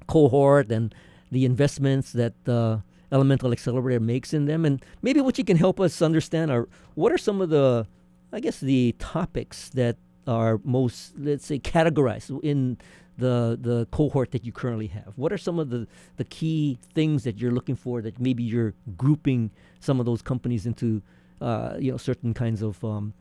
cohort 0.06 0.70
and 0.72 0.94
the 1.30 1.44
investments 1.44 2.12
that 2.12 2.34
uh, 2.48 2.78
Elemental 3.10 3.52
Accelerator 3.52 4.00
makes 4.00 4.34
in 4.34 4.46
them. 4.46 4.64
And 4.64 4.84
maybe 5.02 5.20
what 5.20 5.38
you 5.38 5.44
can 5.44 5.56
help 5.56 5.80
us 5.80 6.02
understand 6.02 6.50
are 6.50 6.68
what 6.94 7.12
are 7.12 7.18
some 7.18 7.40
of 7.40 7.50
the 7.50 7.86
I 8.32 8.40
guess 8.40 8.60
the 8.60 8.94
topics 8.98 9.70
that 9.70 9.96
are 10.26 10.60
most, 10.62 11.14
let's 11.18 11.46
say, 11.46 11.58
categorized 11.58 12.38
in 12.42 12.76
the 13.16 13.58
the 13.60 13.86
cohort 13.90 14.30
that 14.32 14.44
you 14.44 14.52
currently 14.52 14.88
have? 14.88 15.12
What 15.16 15.32
are 15.32 15.38
some 15.38 15.58
of 15.58 15.70
the, 15.70 15.86
the 16.16 16.24
key 16.24 16.78
things 16.94 17.24
that 17.24 17.38
you're 17.38 17.50
looking 17.50 17.74
for 17.74 18.02
that 18.02 18.20
maybe 18.20 18.42
you're 18.42 18.74
grouping 18.96 19.50
some 19.80 19.98
of 19.98 20.06
those 20.06 20.22
companies 20.22 20.66
into, 20.66 21.02
uh, 21.40 21.76
you 21.78 21.90
know, 21.90 21.96
certain 21.96 22.34
kinds 22.34 22.62
of 22.62 22.82
um, 22.84 23.14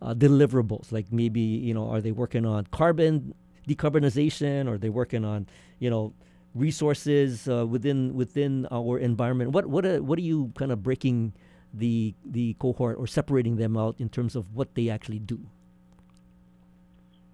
uh, 0.00 0.14
deliverables? 0.14 0.90
Like 0.90 1.12
maybe 1.12 1.40
you 1.40 1.74
know, 1.74 1.90
are 1.90 2.00
they 2.00 2.12
working 2.12 2.46
on 2.46 2.66
carbon 2.72 3.34
decarbonization, 3.68 4.66
or 4.66 4.74
are 4.74 4.78
they 4.78 4.90
working 4.90 5.24
on 5.24 5.46
you 5.78 5.90
know 5.90 6.14
resources 6.54 7.48
uh, 7.48 7.66
within 7.66 8.14
within 8.14 8.66
our 8.70 8.98
environment? 8.98 9.52
What 9.52 9.66
what 9.66 9.84
are, 9.84 10.02
what 10.02 10.18
are 10.18 10.22
you 10.22 10.52
kind 10.56 10.72
of 10.72 10.82
breaking? 10.82 11.32
the 11.76 12.14
the 12.24 12.54
cohort 12.58 12.96
or 12.98 13.06
separating 13.06 13.56
them 13.56 13.76
out 13.76 13.96
in 13.98 14.08
terms 14.08 14.36
of 14.36 14.54
what 14.54 14.74
they 14.74 14.88
actually 14.88 15.18
do? 15.18 15.40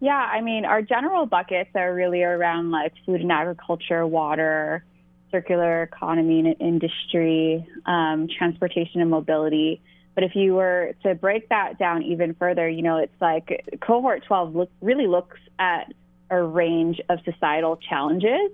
Yeah, 0.01 0.17
I 0.17 0.41
mean, 0.41 0.65
our 0.65 0.81
general 0.81 1.27
buckets 1.27 1.71
are 1.75 1.95
really 1.95 2.23
around 2.23 2.71
like 2.71 2.95
food 3.05 3.21
and 3.21 3.31
agriculture, 3.31 4.07
water, 4.07 4.83
circular 5.31 5.83
economy 5.83 6.41
and 6.41 6.57
industry, 6.59 7.67
um, 7.85 8.27
transportation 8.27 9.03
and 9.03 9.11
mobility. 9.11 9.83
But 10.15 10.25
if 10.25 10.35
you 10.35 10.55
were 10.55 10.95
to 11.03 11.15
break 11.15 11.51
that 11.51 11.79
down 11.79 12.03
even 12.03 12.35
further, 12.35 12.67
you 12.69 12.83
know, 12.83 12.97
it's 12.97 13.21
like 13.21 13.79
cohort 13.83 14.25
12 14.27 14.57
look, 14.57 14.71
really 14.81 15.07
looks 15.07 15.39
at 15.59 15.93
a 16.31 16.43
range 16.43 17.01
of 17.11 17.19
societal 17.25 17.77
challenges, 17.77 18.51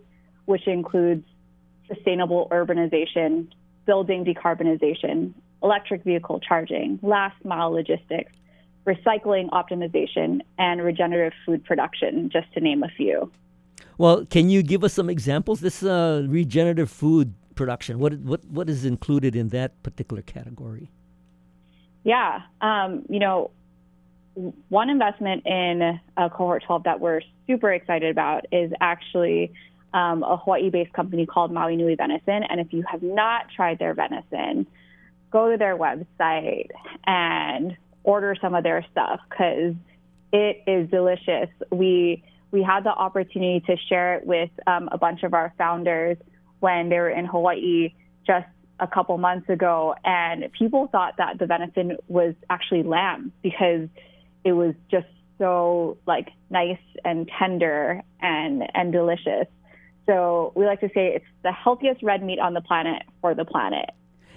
which 0.47 0.67
includes 0.67 1.25
sustainable 1.89 2.49
urbanization, 2.51 3.49
building 3.85 4.25
decarbonization, 4.25 5.33
electric 5.63 6.03
vehicle 6.05 6.41
charging, 6.41 6.99
last 7.03 7.37
mile 7.45 7.71
logistics, 7.71 8.33
recycling 8.87 9.49
optimization, 9.51 10.41
and 10.59 10.83
regenerative 10.83 11.37
food 11.45 11.65
production, 11.65 12.31
just 12.31 12.53
to 12.55 12.61
name 12.61 12.83
a 12.83 12.89
few. 12.89 13.31
Well, 13.99 14.25
can 14.27 14.49
you 14.49 14.63
give 14.63 14.85
us 14.85 14.93
some 14.93 15.11
examples? 15.11 15.61
This 15.61 15.83
uh, 15.83 16.25
regenerative 16.29 16.91
food 16.91 17.35
production, 17.55 17.99
what, 17.99 18.15
what, 18.19 18.45
what 18.45 18.69
is 18.69 18.85
included 18.85 19.35
in 19.35 19.49
that 19.49 19.83
particular 19.83 20.23
category? 20.23 20.91
Yeah, 22.05 22.43
um, 22.61 23.05
you 23.09 23.19
know, 23.19 23.51
one 24.69 24.91
investment 24.91 25.45
in 25.47 25.99
uh, 26.17 26.29
cohort 26.29 26.63
12 26.65 26.85
that 26.85 27.01
we're 27.01 27.23
super 27.47 27.73
excited 27.73 28.11
about 28.11 28.45
is 28.53 28.71
actually 28.81 29.53
um, 29.97 30.23
a 30.23 30.37
Hawaii 30.37 30.69
based 30.69 30.93
company 30.93 31.25
called 31.25 31.51
Maui 31.51 31.75
Nui 31.75 31.95
Venison. 31.95 32.43
And 32.43 32.61
if 32.61 32.73
you 32.73 32.85
have 32.91 33.03
not 33.03 33.47
tried 33.55 33.79
their 33.79 33.95
venison, 33.95 34.67
go 35.31 35.51
to 35.51 35.57
their 35.57 35.77
website 35.77 36.69
and 37.07 37.75
order 38.05 38.37
some 38.41 38.55
of 38.55 38.63
their 38.63 38.85
stuff 38.93 39.21
because 39.31 39.75
it 40.33 40.63
is 40.67 40.91
delicious. 40.91 41.49
We 41.71 42.23
we 42.51 42.63
had 42.63 42.85
the 42.85 42.91
opportunity 42.91 43.61
to 43.67 43.77
share 43.89 44.17
it 44.17 44.27
with 44.27 44.51
um, 44.67 44.89
a 44.93 44.99
bunch 44.99 45.23
of 45.23 45.33
our 45.33 45.53
founders 45.57 46.19
when 46.61 46.91
they 46.91 46.99
were 46.99 47.11
in 47.11 47.25
Hawaii 47.25 47.95
just 48.27 48.47
a 48.79 48.87
couple 48.87 49.17
months 49.17 49.49
ago, 49.49 49.95
and 50.05 50.53
people 50.53 50.89
thought 50.89 51.17
that 51.17 51.39
the 51.39 51.47
venison 51.47 51.97
was 52.07 52.35
actually 52.51 52.83
lamb 52.83 53.33
because 53.43 53.89
it 54.45 54.53
was 54.53 54.75
just 54.91 55.07
so 55.39 55.97
like 56.07 56.29
nice 56.51 56.79
and 57.03 57.31
tender 57.39 58.03
and 58.21 58.63
and 58.75 58.93
delicious. 58.93 59.47
So 60.07 60.53
we 60.55 60.65
like 60.67 60.81
to 60.81 60.89
say 60.89 61.15
it's 61.15 61.25
the 61.43 61.53
healthiest 61.53 62.03
red 62.03 62.23
meat 62.23 62.39
on 62.39 62.55
the 62.55 62.61
planet 62.61 63.03
for 63.21 63.35
the 63.35 63.45
planet. 63.45 63.91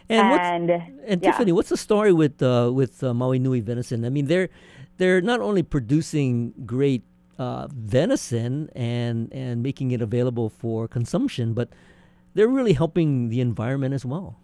And, 0.10 0.72
and, 0.72 0.72
and 1.06 1.22
yeah. 1.22 1.32
Tiffany, 1.32 1.52
what's 1.52 1.70
the 1.70 1.78
story 1.78 2.12
with 2.12 2.42
uh, 2.42 2.72
with 2.74 3.04
uh, 3.04 3.14
Maui 3.14 3.38
Nui 3.38 3.60
venison? 3.60 4.04
I 4.06 4.10
mean, 4.10 4.26
they're 4.26 4.50
they're 4.98 5.22
not 5.22 5.40
only 5.40 5.62
producing 5.62 6.54
great 6.66 7.04
uh, 7.38 7.68
venison 7.68 8.70
and 8.76 9.32
and 9.32 9.62
making 9.62 9.92
it 9.92 10.02
available 10.02 10.50
for 10.50 10.88
consumption, 10.88 11.54
but 11.54 11.70
they're 12.34 12.48
really 12.48 12.74
helping 12.74 13.30
the 13.30 13.40
environment 13.40 13.94
as 13.94 14.04
well. 14.04 14.40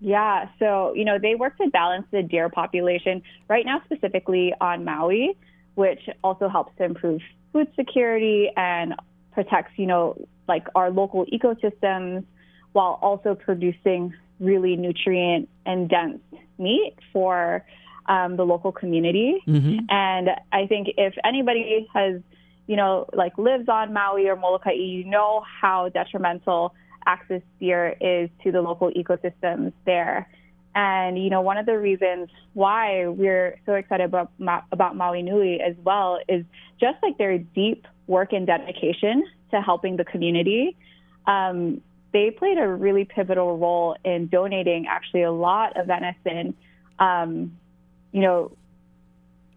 Yeah, 0.00 0.48
so 0.58 0.92
you 0.94 1.04
know 1.04 1.18
they 1.18 1.34
work 1.34 1.56
to 1.58 1.68
balance 1.70 2.06
the 2.10 2.22
deer 2.22 2.50
population 2.50 3.22
right 3.48 3.64
now, 3.64 3.80
specifically 3.86 4.52
on 4.60 4.84
Maui, 4.84 5.34
which 5.76 6.10
also 6.22 6.48
helps 6.48 6.76
to 6.76 6.84
improve 6.84 7.22
food 7.54 7.68
security 7.74 8.50
and 8.54 8.94
protects 9.32 9.72
you 9.76 9.86
know 9.86 10.14
like 10.48 10.66
our 10.74 10.90
local 10.90 11.26
ecosystems 11.26 12.24
while 12.72 12.98
also 13.02 13.34
producing 13.34 14.12
really 14.40 14.76
nutrient 14.76 15.48
and 15.64 15.88
dense 15.88 16.20
meat 16.58 16.94
for 17.12 17.64
um, 18.06 18.36
the 18.36 18.44
local 18.44 18.72
community. 18.72 19.42
Mm-hmm. 19.46 19.86
And 19.88 20.30
I 20.52 20.66
think 20.66 20.88
if 20.96 21.14
anybody 21.24 21.86
has, 21.94 22.20
you 22.66 22.76
know, 22.76 23.06
like 23.12 23.38
lives 23.38 23.68
on 23.68 23.92
Maui 23.92 24.28
or 24.28 24.36
Molokai, 24.36 24.72
you 24.72 25.04
know 25.04 25.44
how 25.60 25.88
detrimental 25.88 26.74
axis 27.06 27.42
deer 27.60 27.96
is 28.00 28.30
to 28.42 28.52
the 28.52 28.60
local 28.60 28.90
ecosystems 28.90 29.72
there. 29.84 30.28
And 30.74 31.22
you 31.22 31.30
know, 31.30 31.40
one 31.40 31.56
of 31.56 31.66
the 31.66 31.78
reasons 31.78 32.30
why 32.54 33.06
we're 33.06 33.60
so 33.64 33.74
excited 33.74 34.04
about 34.04 34.32
about 34.40 34.96
Maui 34.96 35.22
Nui 35.22 35.60
as 35.60 35.76
well 35.84 36.18
is 36.28 36.44
just 36.80 36.96
like 37.02 37.16
their 37.16 37.38
deep 37.38 37.86
work 38.06 38.32
and 38.32 38.46
dedication 38.46 39.24
to 39.50 39.60
helping 39.60 39.96
the 39.96 40.04
community. 40.04 40.76
Um, 41.26 41.80
they 42.12 42.30
played 42.30 42.58
a 42.58 42.68
really 42.68 43.04
pivotal 43.04 43.58
role 43.58 43.96
in 44.04 44.28
donating 44.28 44.86
actually 44.86 45.22
a 45.22 45.32
lot 45.32 45.76
of 45.76 45.86
venison, 45.86 46.54
um, 46.98 47.58
you 48.12 48.20
know, 48.20 48.52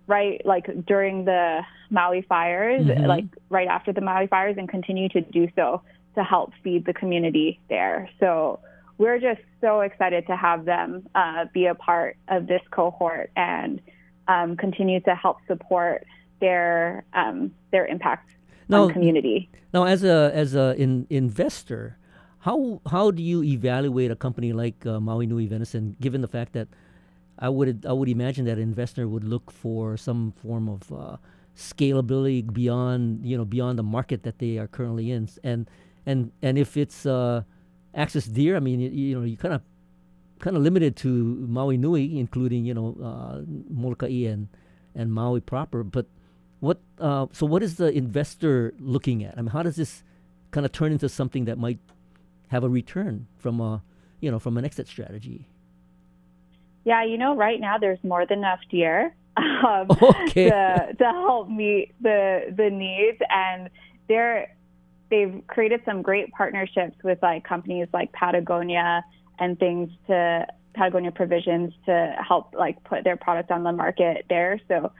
right 0.07 0.43
like 0.45 0.85
during 0.85 1.25
the 1.25 1.61
Maui 1.89 2.21
fires, 2.23 2.85
mm-hmm. 2.85 3.05
like 3.05 3.25
right 3.49 3.67
after 3.67 3.93
the 3.93 4.01
Maui 4.01 4.27
fires, 4.27 4.55
and 4.57 4.67
continue 4.67 5.09
to 5.09 5.21
do 5.21 5.47
so 5.55 5.81
to 6.15 6.23
help 6.23 6.51
feed 6.63 6.85
the 6.85 6.93
community 6.93 7.59
there. 7.69 8.09
So 8.19 8.59
we're 8.97 9.19
just 9.19 9.41
so 9.61 9.81
excited 9.81 10.25
to 10.27 10.35
have 10.35 10.65
them 10.65 11.07
uh, 11.13 11.45
be 11.53 11.67
a 11.67 11.75
part 11.75 12.17
of 12.27 12.47
this 12.47 12.61
cohort 12.71 13.29
and 13.35 13.79
um, 14.27 14.57
continue 14.57 14.99
to 15.01 15.15
help 15.15 15.37
support 15.47 16.05
their 16.39 17.05
um, 17.13 17.51
their 17.71 17.85
impact 17.85 18.35
now, 18.67 18.83
on 18.83 18.93
community. 18.93 19.49
Now, 19.73 19.85
as 19.85 20.03
a 20.03 20.31
as 20.33 20.55
a 20.55 20.75
in, 20.77 21.07
investor, 21.09 21.97
how 22.39 22.81
how 22.89 23.11
do 23.11 23.23
you 23.23 23.43
evaluate 23.43 24.11
a 24.11 24.15
company 24.15 24.53
like 24.53 24.85
uh, 24.85 24.99
Maui 24.99 25.25
Nui 25.27 25.47
Venison, 25.47 25.95
given 25.99 26.21
the 26.21 26.27
fact 26.27 26.53
that 26.53 26.67
I 27.39 27.49
would 27.49 27.85
I 27.87 27.93
would 27.93 28.09
imagine 28.09 28.45
that 28.45 28.57
an 28.57 28.63
investor 28.63 29.07
would 29.07 29.23
look 29.23 29.51
for 29.51 29.97
some 29.97 30.33
form 30.41 30.69
of 30.69 30.91
uh, 30.91 31.17
scalability 31.55 32.51
beyond 32.51 33.25
you 33.25 33.37
know 33.37 33.45
beyond 33.45 33.79
the 33.79 33.83
market 33.83 34.23
that 34.23 34.39
they 34.39 34.57
are 34.57 34.67
currently 34.67 35.11
in, 35.11 35.29
and 35.43 35.69
and 36.05 36.31
and 36.41 36.57
if 36.57 36.77
it's 36.77 37.05
uh, 37.05 37.43
axis 37.93 38.25
deer. 38.25 38.55
I 38.55 38.59
mean, 38.59 38.79
you, 38.79 38.89
you 38.89 39.19
know, 39.19 39.25
you 39.25 39.37
kind 39.37 39.53
of 39.53 39.61
kind 40.39 40.55
of 40.55 40.63
limited 40.63 40.95
to 40.97 41.09
Maui 41.49 41.77
Nui, 41.77 42.19
including 42.19 42.65
you 42.65 42.73
know 42.73 42.97
uh, 43.03 43.41
Molokai 43.69 44.25
and 44.25 44.47
and 44.95 45.13
Maui 45.13 45.41
proper. 45.41 45.83
But 45.83 46.05
what 46.59 46.79
uh, 46.99 47.27
so 47.31 47.45
what 47.45 47.61
is 47.63 47.75
the 47.75 47.91
investor 47.91 48.73
looking 48.79 49.23
at? 49.23 49.37
I 49.37 49.41
mean, 49.41 49.51
how 49.51 49.63
does 49.63 49.75
this 49.75 50.03
kind 50.51 50.65
of 50.65 50.71
turn 50.71 50.91
into 50.91 51.09
something 51.09 51.45
that 51.45 51.57
might 51.57 51.79
have 52.47 52.63
a 52.63 52.69
return 52.69 53.27
from 53.37 53.59
a 53.59 53.83
you 54.19 54.31
know 54.31 54.39
from 54.39 54.57
an 54.57 54.65
exit 54.65 54.87
strategy? 54.87 55.47
Yeah, 56.83 57.03
you 57.03 57.17
know, 57.17 57.35
right 57.35 57.59
now 57.59 57.77
there's 57.77 58.03
more 58.03 58.25
than 58.25 58.39
enough 58.39 58.61
deer 58.71 59.13
um, 59.37 59.87
okay. 60.01 60.49
to 60.49 60.93
to 60.97 61.03
help 61.03 61.49
meet 61.49 61.93
the 62.01 62.53
the 62.55 62.69
needs, 62.69 63.19
and 63.29 63.69
they're 64.07 64.55
they've 65.09 65.41
created 65.47 65.81
some 65.85 66.01
great 66.01 66.31
partnerships 66.31 66.95
with 67.03 67.19
like 67.21 67.43
companies 67.43 67.87
like 67.93 68.11
Patagonia 68.13 69.03
and 69.39 69.59
things 69.59 69.89
to 70.07 70.47
Patagonia 70.73 71.11
Provisions 71.11 71.73
to 71.85 72.15
help 72.25 72.53
like 72.53 72.83
put 72.83 73.03
their 73.03 73.17
product 73.17 73.51
on 73.51 73.63
the 73.63 73.71
market 73.71 74.25
there. 74.29 74.59
So 74.67 74.91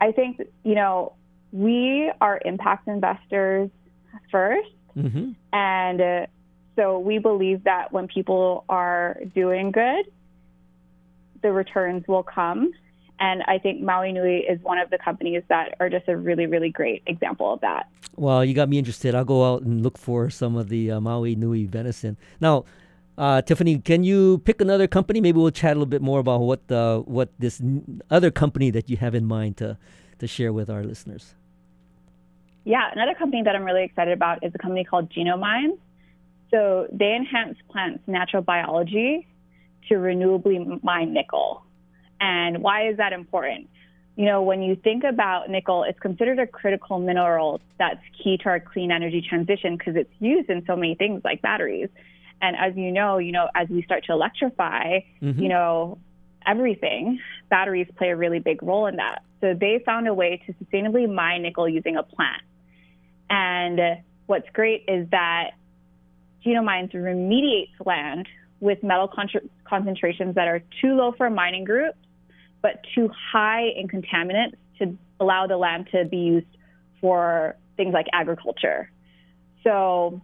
I 0.00 0.12
think 0.12 0.40
you 0.64 0.74
know 0.74 1.14
we 1.52 2.10
are 2.20 2.40
impact 2.44 2.88
investors 2.88 3.70
1st 4.32 4.72
mm-hmm. 4.96 5.30
and 5.52 6.00
uh, 6.00 6.26
so 6.76 6.98
we 6.98 7.18
believe 7.18 7.64
that 7.64 7.92
when 7.92 8.06
people 8.06 8.64
are 8.68 9.18
doing 9.34 9.72
good, 9.72 10.04
the 11.42 11.50
returns 11.50 12.04
will 12.06 12.22
come. 12.22 12.72
And 13.18 13.42
I 13.48 13.58
think 13.58 13.80
Maui 13.80 14.12
Nui 14.12 14.40
is 14.40 14.60
one 14.62 14.78
of 14.78 14.90
the 14.90 14.98
companies 14.98 15.42
that 15.48 15.74
are 15.80 15.88
just 15.88 16.06
a 16.06 16.16
really, 16.16 16.46
really 16.46 16.68
great 16.68 17.02
example 17.06 17.54
of 17.54 17.62
that. 17.62 17.88
Well, 18.14 18.44
you 18.44 18.52
got 18.52 18.68
me 18.68 18.78
interested. 18.78 19.14
I'll 19.14 19.24
go 19.24 19.54
out 19.54 19.62
and 19.62 19.82
look 19.82 19.96
for 19.96 20.28
some 20.28 20.54
of 20.54 20.68
the 20.68 20.90
uh, 20.90 21.00
Maui 21.00 21.34
Nui 21.34 21.64
venison. 21.64 22.18
Now, 22.40 22.66
uh, 23.18 23.42
Tiffany, 23.42 23.78
can 23.78 24.04
you 24.04 24.38
pick 24.44 24.60
another 24.60 24.86
company? 24.86 25.20
Maybe 25.20 25.38
we'll 25.38 25.50
chat 25.50 25.72
a 25.72 25.74
little 25.74 25.86
bit 25.86 26.02
more 26.02 26.20
about 26.20 26.40
what 26.40 26.70
uh, 26.70 27.00
what 27.00 27.30
this 27.38 27.60
n- 27.60 28.02
other 28.10 28.30
company 28.30 28.70
that 28.70 28.90
you 28.90 28.96
have 28.98 29.14
in 29.14 29.24
mind 29.24 29.56
to 29.58 29.78
to 30.18 30.26
share 30.26 30.52
with 30.52 30.68
our 30.68 30.84
listeners. 30.84 31.34
Yeah, 32.64 32.90
another 32.92 33.14
company 33.14 33.42
that 33.44 33.54
I'm 33.54 33.64
really 33.64 33.84
excited 33.84 34.12
about 34.12 34.44
is 34.44 34.52
a 34.54 34.58
company 34.58 34.84
called 34.84 35.10
Genomines. 35.10 35.78
So 36.50 36.88
they 36.92 37.14
enhance 37.14 37.56
plants' 37.70 38.02
natural 38.06 38.42
biology 38.42 39.26
to 39.88 39.94
renewably 39.94 40.82
mine 40.82 41.12
nickel. 41.12 41.62
And 42.20 42.62
why 42.62 42.88
is 42.88 42.96
that 42.96 43.12
important? 43.12 43.68
You 44.16 44.24
know, 44.24 44.42
when 44.42 44.62
you 44.62 44.76
think 44.76 45.04
about 45.04 45.50
nickel, 45.50 45.84
it's 45.84 45.98
considered 46.00 46.38
a 46.38 46.46
critical 46.46 46.98
mineral 46.98 47.60
that's 47.78 48.00
key 48.22 48.38
to 48.38 48.48
our 48.48 48.60
clean 48.60 48.90
energy 48.90 49.24
transition 49.26 49.76
because 49.76 49.94
it's 49.96 50.12
used 50.18 50.48
in 50.48 50.64
so 50.66 50.74
many 50.74 50.94
things 50.94 51.22
like 51.24 51.42
batteries. 51.42 51.88
And 52.42 52.56
as 52.56 52.76
you 52.76 52.92
know, 52.92 53.18
you 53.18 53.32
know, 53.32 53.48
as 53.54 53.68
we 53.68 53.82
start 53.82 54.04
to 54.04 54.12
electrify, 54.12 55.00
Mhm. 55.22 55.40
you 55.40 55.48
know, 55.48 55.98
everything, 56.46 57.18
batteries 57.48 57.88
play 57.96 58.10
a 58.10 58.16
really 58.16 58.38
big 58.38 58.62
role 58.62 58.86
in 58.86 58.96
that. 58.96 59.22
So 59.40 59.54
they 59.54 59.78
found 59.80 60.06
a 60.06 60.14
way 60.14 60.40
to 60.46 60.52
sustainably 60.54 61.12
mine 61.12 61.42
nickel 61.42 61.68
using 61.68 61.96
a 61.96 62.02
plant. 62.02 62.42
And 63.28 63.98
what's 64.26 64.48
great 64.50 64.84
is 64.88 65.08
that 65.10 65.52
Genomines 66.44 66.92
remediates 66.92 67.84
land 67.84 68.28
with 68.60 68.82
metal 68.82 69.08
con- 69.08 69.28
concentrations 69.64 70.34
that 70.36 70.46
are 70.46 70.62
too 70.80 70.94
low 70.94 71.12
for 71.12 71.28
mining 71.28 71.64
groups, 71.64 71.98
but 72.62 72.84
too 72.94 73.08
high 73.32 73.62
in 73.62 73.88
contaminants 73.88 74.54
to 74.78 74.96
allow 75.18 75.46
the 75.46 75.56
land 75.56 75.88
to 75.92 76.04
be 76.04 76.18
used 76.18 76.46
for 77.00 77.56
things 77.76 77.92
like 77.92 78.06
agriculture. 78.12 78.90
So 79.64 80.20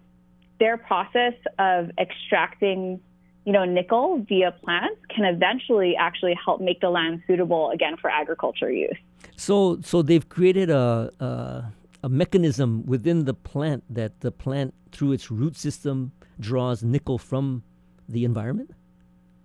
their 0.58 0.76
process 0.76 1.34
of 1.58 1.90
extracting 1.98 3.00
you 3.44 3.52
know, 3.52 3.64
nickel 3.64 4.24
via 4.28 4.52
plants 4.64 5.00
can 5.10 5.24
eventually 5.24 5.96
actually 5.98 6.34
help 6.44 6.60
make 6.60 6.80
the 6.80 6.88
land 6.88 7.22
suitable 7.26 7.70
again 7.70 7.96
for 8.00 8.08
agriculture 8.08 8.70
use. 8.70 8.96
So, 9.36 9.80
so 9.82 10.00
they've 10.00 10.28
created 10.28 10.70
a, 10.70 11.10
a 11.18 11.72
a 12.04 12.08
mechanism 12.08 12.84
within 12.84 13.24
the 13.24 13.34
plant 13.34 13.84
that 13.88 14.20
the 14.20 14.32
plant, 14.32 14.74
through 14.90 15.12
its 15.12 15.30
root 15.30 15.56
system, 15.56 16.12
draws 16.40 16.82
nickel 16.82 17.18
from 17.18 17.62
the 18.08 18.24
environment. 18.24 18.70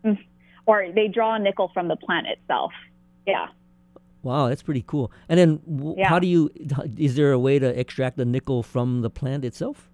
Mm-hmm. 0.04 0.22
Or 0.66 0.92
they 0.94 1.08
draw 1.08 1.38
nickel 1.38 1.72
from 1.74 1.88
the 1.88 1.96
plant 1.96 2.28
itself. 2.28 2.72
Yeah. 3.26 3.48
Wow, 4.24 4.50
that's 4.50 4.64
pretty 4.64 4.84
cool. 4.86 5.12
And 5.30 5.40
then, 5.40 5.62
w- 5.68 5.96
Yeah. 5.98 6.10
how 6.10 6.20
do 6.20 6.28
you? 6.28 6.50
Is 6.98 7.16
there 7.16 7.32
a 7.32 7.40
way 7.40 7.60
to 7.60 7.80
extract 7.80 8.18
the 8.18 8.26
nickel 8.26 8.64
from 8.64 9.02
the 9.02 9.10
plant 9.10 9.46
itself? 9.46 9.90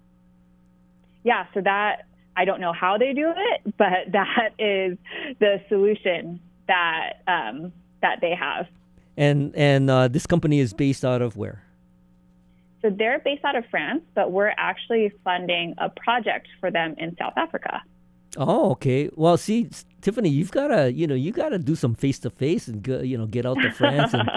Yeah. 1.24 1.46
So 1.54 1.60
that, 1.62 2.06
I 2.36 2.44
don't 2.44 2.60
know 2.60 2.72
how 2.72 2.96
they 2.98 3.12
do 3.12 3.32
it, 3.36 3.74
but 3.76 4.12
that 4.12 4.50
is 4.58 4.96
the 5.40 5.60
solution 5.68 6.40
that, 6.68 7.22
um, 7.26 7.72
that 8.00 8.20
they 8.20 8.34
have. 8.34 8.66
And 9.16 9.54
and 9.54 9.88
uh, 9.88 10.08
this 10.08 10.26
company 10.26 10.58
is 10.58 10.72
based 10.72 11.04
out 11.04 11.22
of 11.22 11.36
where? 11.36 11.62
So 12.82 12.90
they're 12.90 13.20
based 13.20 13.44
out 13.44 13.56
of 13.56 13.64
France, 13.70 14.02
but 14.14 14.30
we're 14.30 14.52
actually 14.56 15.12
funding 15.22 15.74
a 15.78 15.88
project 15.88 16.48
for 16.60 16.70
them 16.70 16.94
in 16.98 17.16
South 17.16 17.32
Africa. 17.36 17.80
Oh, 18.36 18.72
okay. 18.72 19.08
Well, 19.14 19.36
see, 19.36 19.70
Tiffany, 20.02 20.28
you've 20.28 20.50
got 20.50 20.68
to, 20.68 20.92
you 20.92 21.06
know, 21.06 21.14
you 21.14 21.32
got 21.32 21.50
to 21.50 21.58
do 21.58 21.76
some 21.76 21.94
face 21.94 22.18
to 22.20 22.30
face 22.30 22.68
and 22.68 22.82
go, 22.82 23.00
you 23.00 23.16
know, 23.16 23.26
get 23.26 23.46
out 23.46 23.58
to 23.62 23.70
France 23.70 24.12
and, 24.12 24.28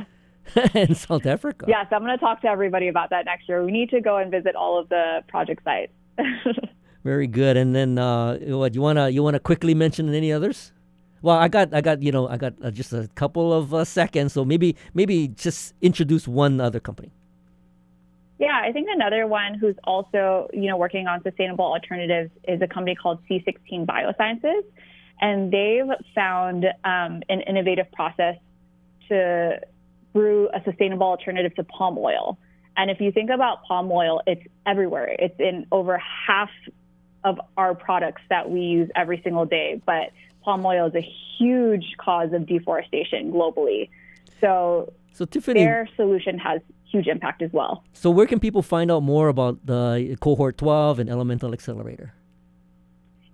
and 0.75 0.95
South 0.95 1.25
Africa. 1.25 1.65
Yes, 1.67 1.87
I'm 1.91 2.03
going 2.03 2.17
to 2.17 2.23
talk 2.23 2.41
to 2.41 2.47
everybody 2.47 2.87
about 2.87 3.09
that 3.09 3.25
next 3.25 3.49
year. 3.49 3.65
We 3.65 3.71
need 3.71 3.89
to 3.89 3.99
go 3.99 4.17
and 4.17 4.31
visit 4.31 4.55
all 4.55 4.79
of 4.79 4.87
the 4.89 5.23
project 5.27 5.63
sites. 5.63 5.91
Very 7.07 7.27
good. 7.27 7.55
And 7.55 7.73
then, 7.73 7.97
uh, 7.97 8.35
what 8.61 8.75
you 8.75 8.81
wanna 8.81 9.07
you 9.07 9.23
wanna 9.23 9.39
quickly 9.39 9.73
mention 9.73 10.13
any 10.13 10.33
others? 10.33 10.73
Well, 11.21 11.37
I 11.37 11.47
got 11.47 11.73
I 11.73 11.79
got 11.79 12.03
you 12.03 12.11
know 12.11 12.27
I 12.27 12.35
got 12.35 12.53
uh, 12.61 12.69
just 12.69 12.91
a 12.91 13.07
couple 13.15 13.53
of 13.53 13.73
uh, 13.73 13.85
seconds, 13.85 14.33
so 14.33 14.43
maybe 14.43 14.75
maybe 14.93 15.29
just 15.29 15.73
introduce 15.81 16.27
one 16.27 16.59
other 16.59 16.81
company. 16.81 17.13
yeah, 18.39 18.59
I 18.61 18.73
think 18.73 18.89
another 18.91 19.25
one 19.25 19.53
who's 19.53 19.77
also, 19.85 20.49
you 20.51 20.67
know, 20.69 20.75
working 20.75 21.07
on 21.07 21.23
sustainable 21.23 21.63
alternatives 21.63 22.29
is 22.45 22.61
a 22.61 22.67
company 22.67 22.93
called 23.01 23.19
C16 23.29 23.85
Biosciences. 23.85 24.63
And 25.21 25.49
they've 25.49 25.91
found 26.13 26.65
um, 26.83 27.23
an 27.29 27.39
innovative 27.47 27.89
process 27.93 28.35
to 29.07 29.61
brew 30.11 30.49
a 30.53 30.61
sustainable 30.65 31.07
alternative 31.07 31.55
to 31.55 31.63
palm 31.63 31.97
oil. 31.97 32.37
And 32.75 32.91
if 32.91 32.99
you 32.99 33.13
think 33.13 33.29
about 33.29 33.63
palm 33.63 33.89
oil, 33.91 34.21
it's 34.27 34.45
everywhere. 34.65 35.15
It's 35.17 35.39
in 35.39 35.65
over 35.71 35.97
half 36.27 36.49
of 37.23 37.39
our 37.57 37.75
products 37.75 38.21
that 38.29 38.49
we 38.49 38.61
use 38.61 38.89
every 38.95 39.21
single 39.23 39.45
day. 39.45 39.79
But 39.85 40.11
palm 40.43 40.65
oil 40.65 40.87
is 40.87 40.95
a 40.95 41.05
huge 41.37 41.95
cause 41.97 42.33
of 42.33 42.47
deforestation 42.47 43.31
globally. 43.31 43.89
So 44.41 44.91
So 45.13 45.25
Tiffany, 45.25 45.63
their 45.63 45.87
solution 45.95 46.37
has 46.39 46.61
huge 46.85 47.07
impact 47.07 47.41
as 47.41 47.51
well. 47.51 47.83
so 47.91 48.09
where 48.09 48.25
can 48.25 48.39
people 48.39 48.61
find 48.61 48.89
out 48.89 49.03
more 49.03 49.27
about 49.27 49.65
the 49.65 50.15
cohort 50.21 50.57
12 50.57 50.99
and 50.99 51.09
Elemental 51.09 51.51
Accelerator? 51.53 52.13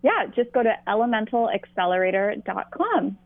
Yeah, 0.01 0.25
just 0.35 0.51
go 0.53 0.63
to 0.63 0.73
elementalaccelerator.com 0.87 3.17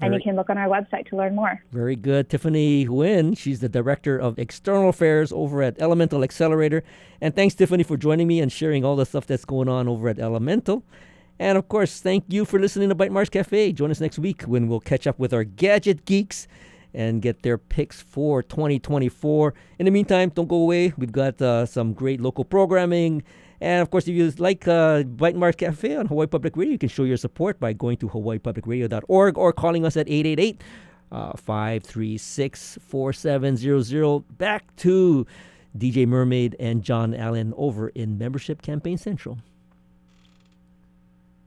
and 0.00 0.14
you 0.14 0.20
can 0.20 0.36
look 0.36 0.50
on 0.50 0.58
our 0.58 0.68
website 0.68 1.08
to 1.08 1.16
learn 1.16 1.34
more. 1.34 1.62
Very 1.72 1.96
good. 1.96 2.28
Tiffany 2.28 2.86
Nguyen, 2.86 3.36
she's 3.36 3.60
the 3.60 3.68
Director 3.68 4.18
of 4.18 4.38
External 4.38 4.90
Affairs 4.90 5.32
over 5.32 5.62
at 5.62 5.80
Elemental 5.80 6.22
Accelerator. 6.22 6.82
And 7.20 7.34
thanks, 7.34 7.54
Tiffany, 7.54 7.82
for 7.82 7.96
joining 7.96 8.26
me 8.26 8.40
and 8.40 8.52
sharing 8.52 8.84
all 8.84 8.96
the 8.96 9.06
stuff 9.06 9.26
that's 9.26 9.44
going 9.44 9.68
on 9.68 9.88
over 9.88 10.08
at 10.08 10.18
Elemental. 10.18 10.84
And 11.38 11.58
of 11.58 11.68
course, 11.68 12.00
thank 12.00 12.24
you 12.28 12.44
for 12.44 12.58
listening 12.58 12.88
to 12.88 12.94
Bytemarks 12.94 13.30
Cafe. 13.30 13.72
Join 13.72 13.90
us 13.90 14.00
next 14.00 14.18
week 14.18 14.42
when 14.42 14.68
we'll 14.68 14.80
catch 14.80 15.06
up 15.06 15.18
with 15.18 15.32
our 15.32 15.44
gadget 15.44 16.04
geeks 16.04 16.46
and 16.94 17.20
get 17.20 17.42
their 17.42 17.58
picks 17.58 18.00
for 18.00 18.42
2024. 18.42 19.52
In 19.78 19.84
the 19.84 19.90
meantime, 19.90 20.30
don't 20.30 20.48
go 20.48 20.56
away. 20.56 20.94
We've 20.96 21.12
got 21.12 21.40
uh, 21.42 21.66
some 21.66 21.92
great 21.92 22.20
local 22.20 22.44
programming. 22.44 23.22
And 23.60 23.82
of 23.82 23.90
course, 23.90 24.06
if 24.08 24.14
you 24.14 24.30
like 24.38 24.68
uh, 24.68 25.02
Bite 25.02 25.58
Cafe 25.58 25.96
on 25.96 26.06
Hawaii 26.06 26.26
Public 26.26 26.56
Radio, 26.56 26.72
you 26.72 26.78
can 26.78 26.88
show 26.88 27.04
your 27.04 27.16
support 27.16 27.58
by 27.58 27.72
going 27.72 27.96
to 27.98 28.08
hawaiipublicradio.org 28.08 29.38
or 29.38 29.52
calling 29.52 29.86
us 29.86 29.96
at 29.96 30.08
888 30.08 30.62
uh, 31.12 31.32
536 31.36 32.78
4700. 32.86 34.38
Back 34.38 34.74
to 34.76 35.26
DJ 35.76 36.06
Mermaid 36.06 36.56
and 36.58 36.82
John 36.82 37.14
Allen 37.14 37.54
over 37.56 37.88
in 37.90 38.18
Membership 38.18 38.62
Campaign 38.62 38.98
Central. 38.98 39.38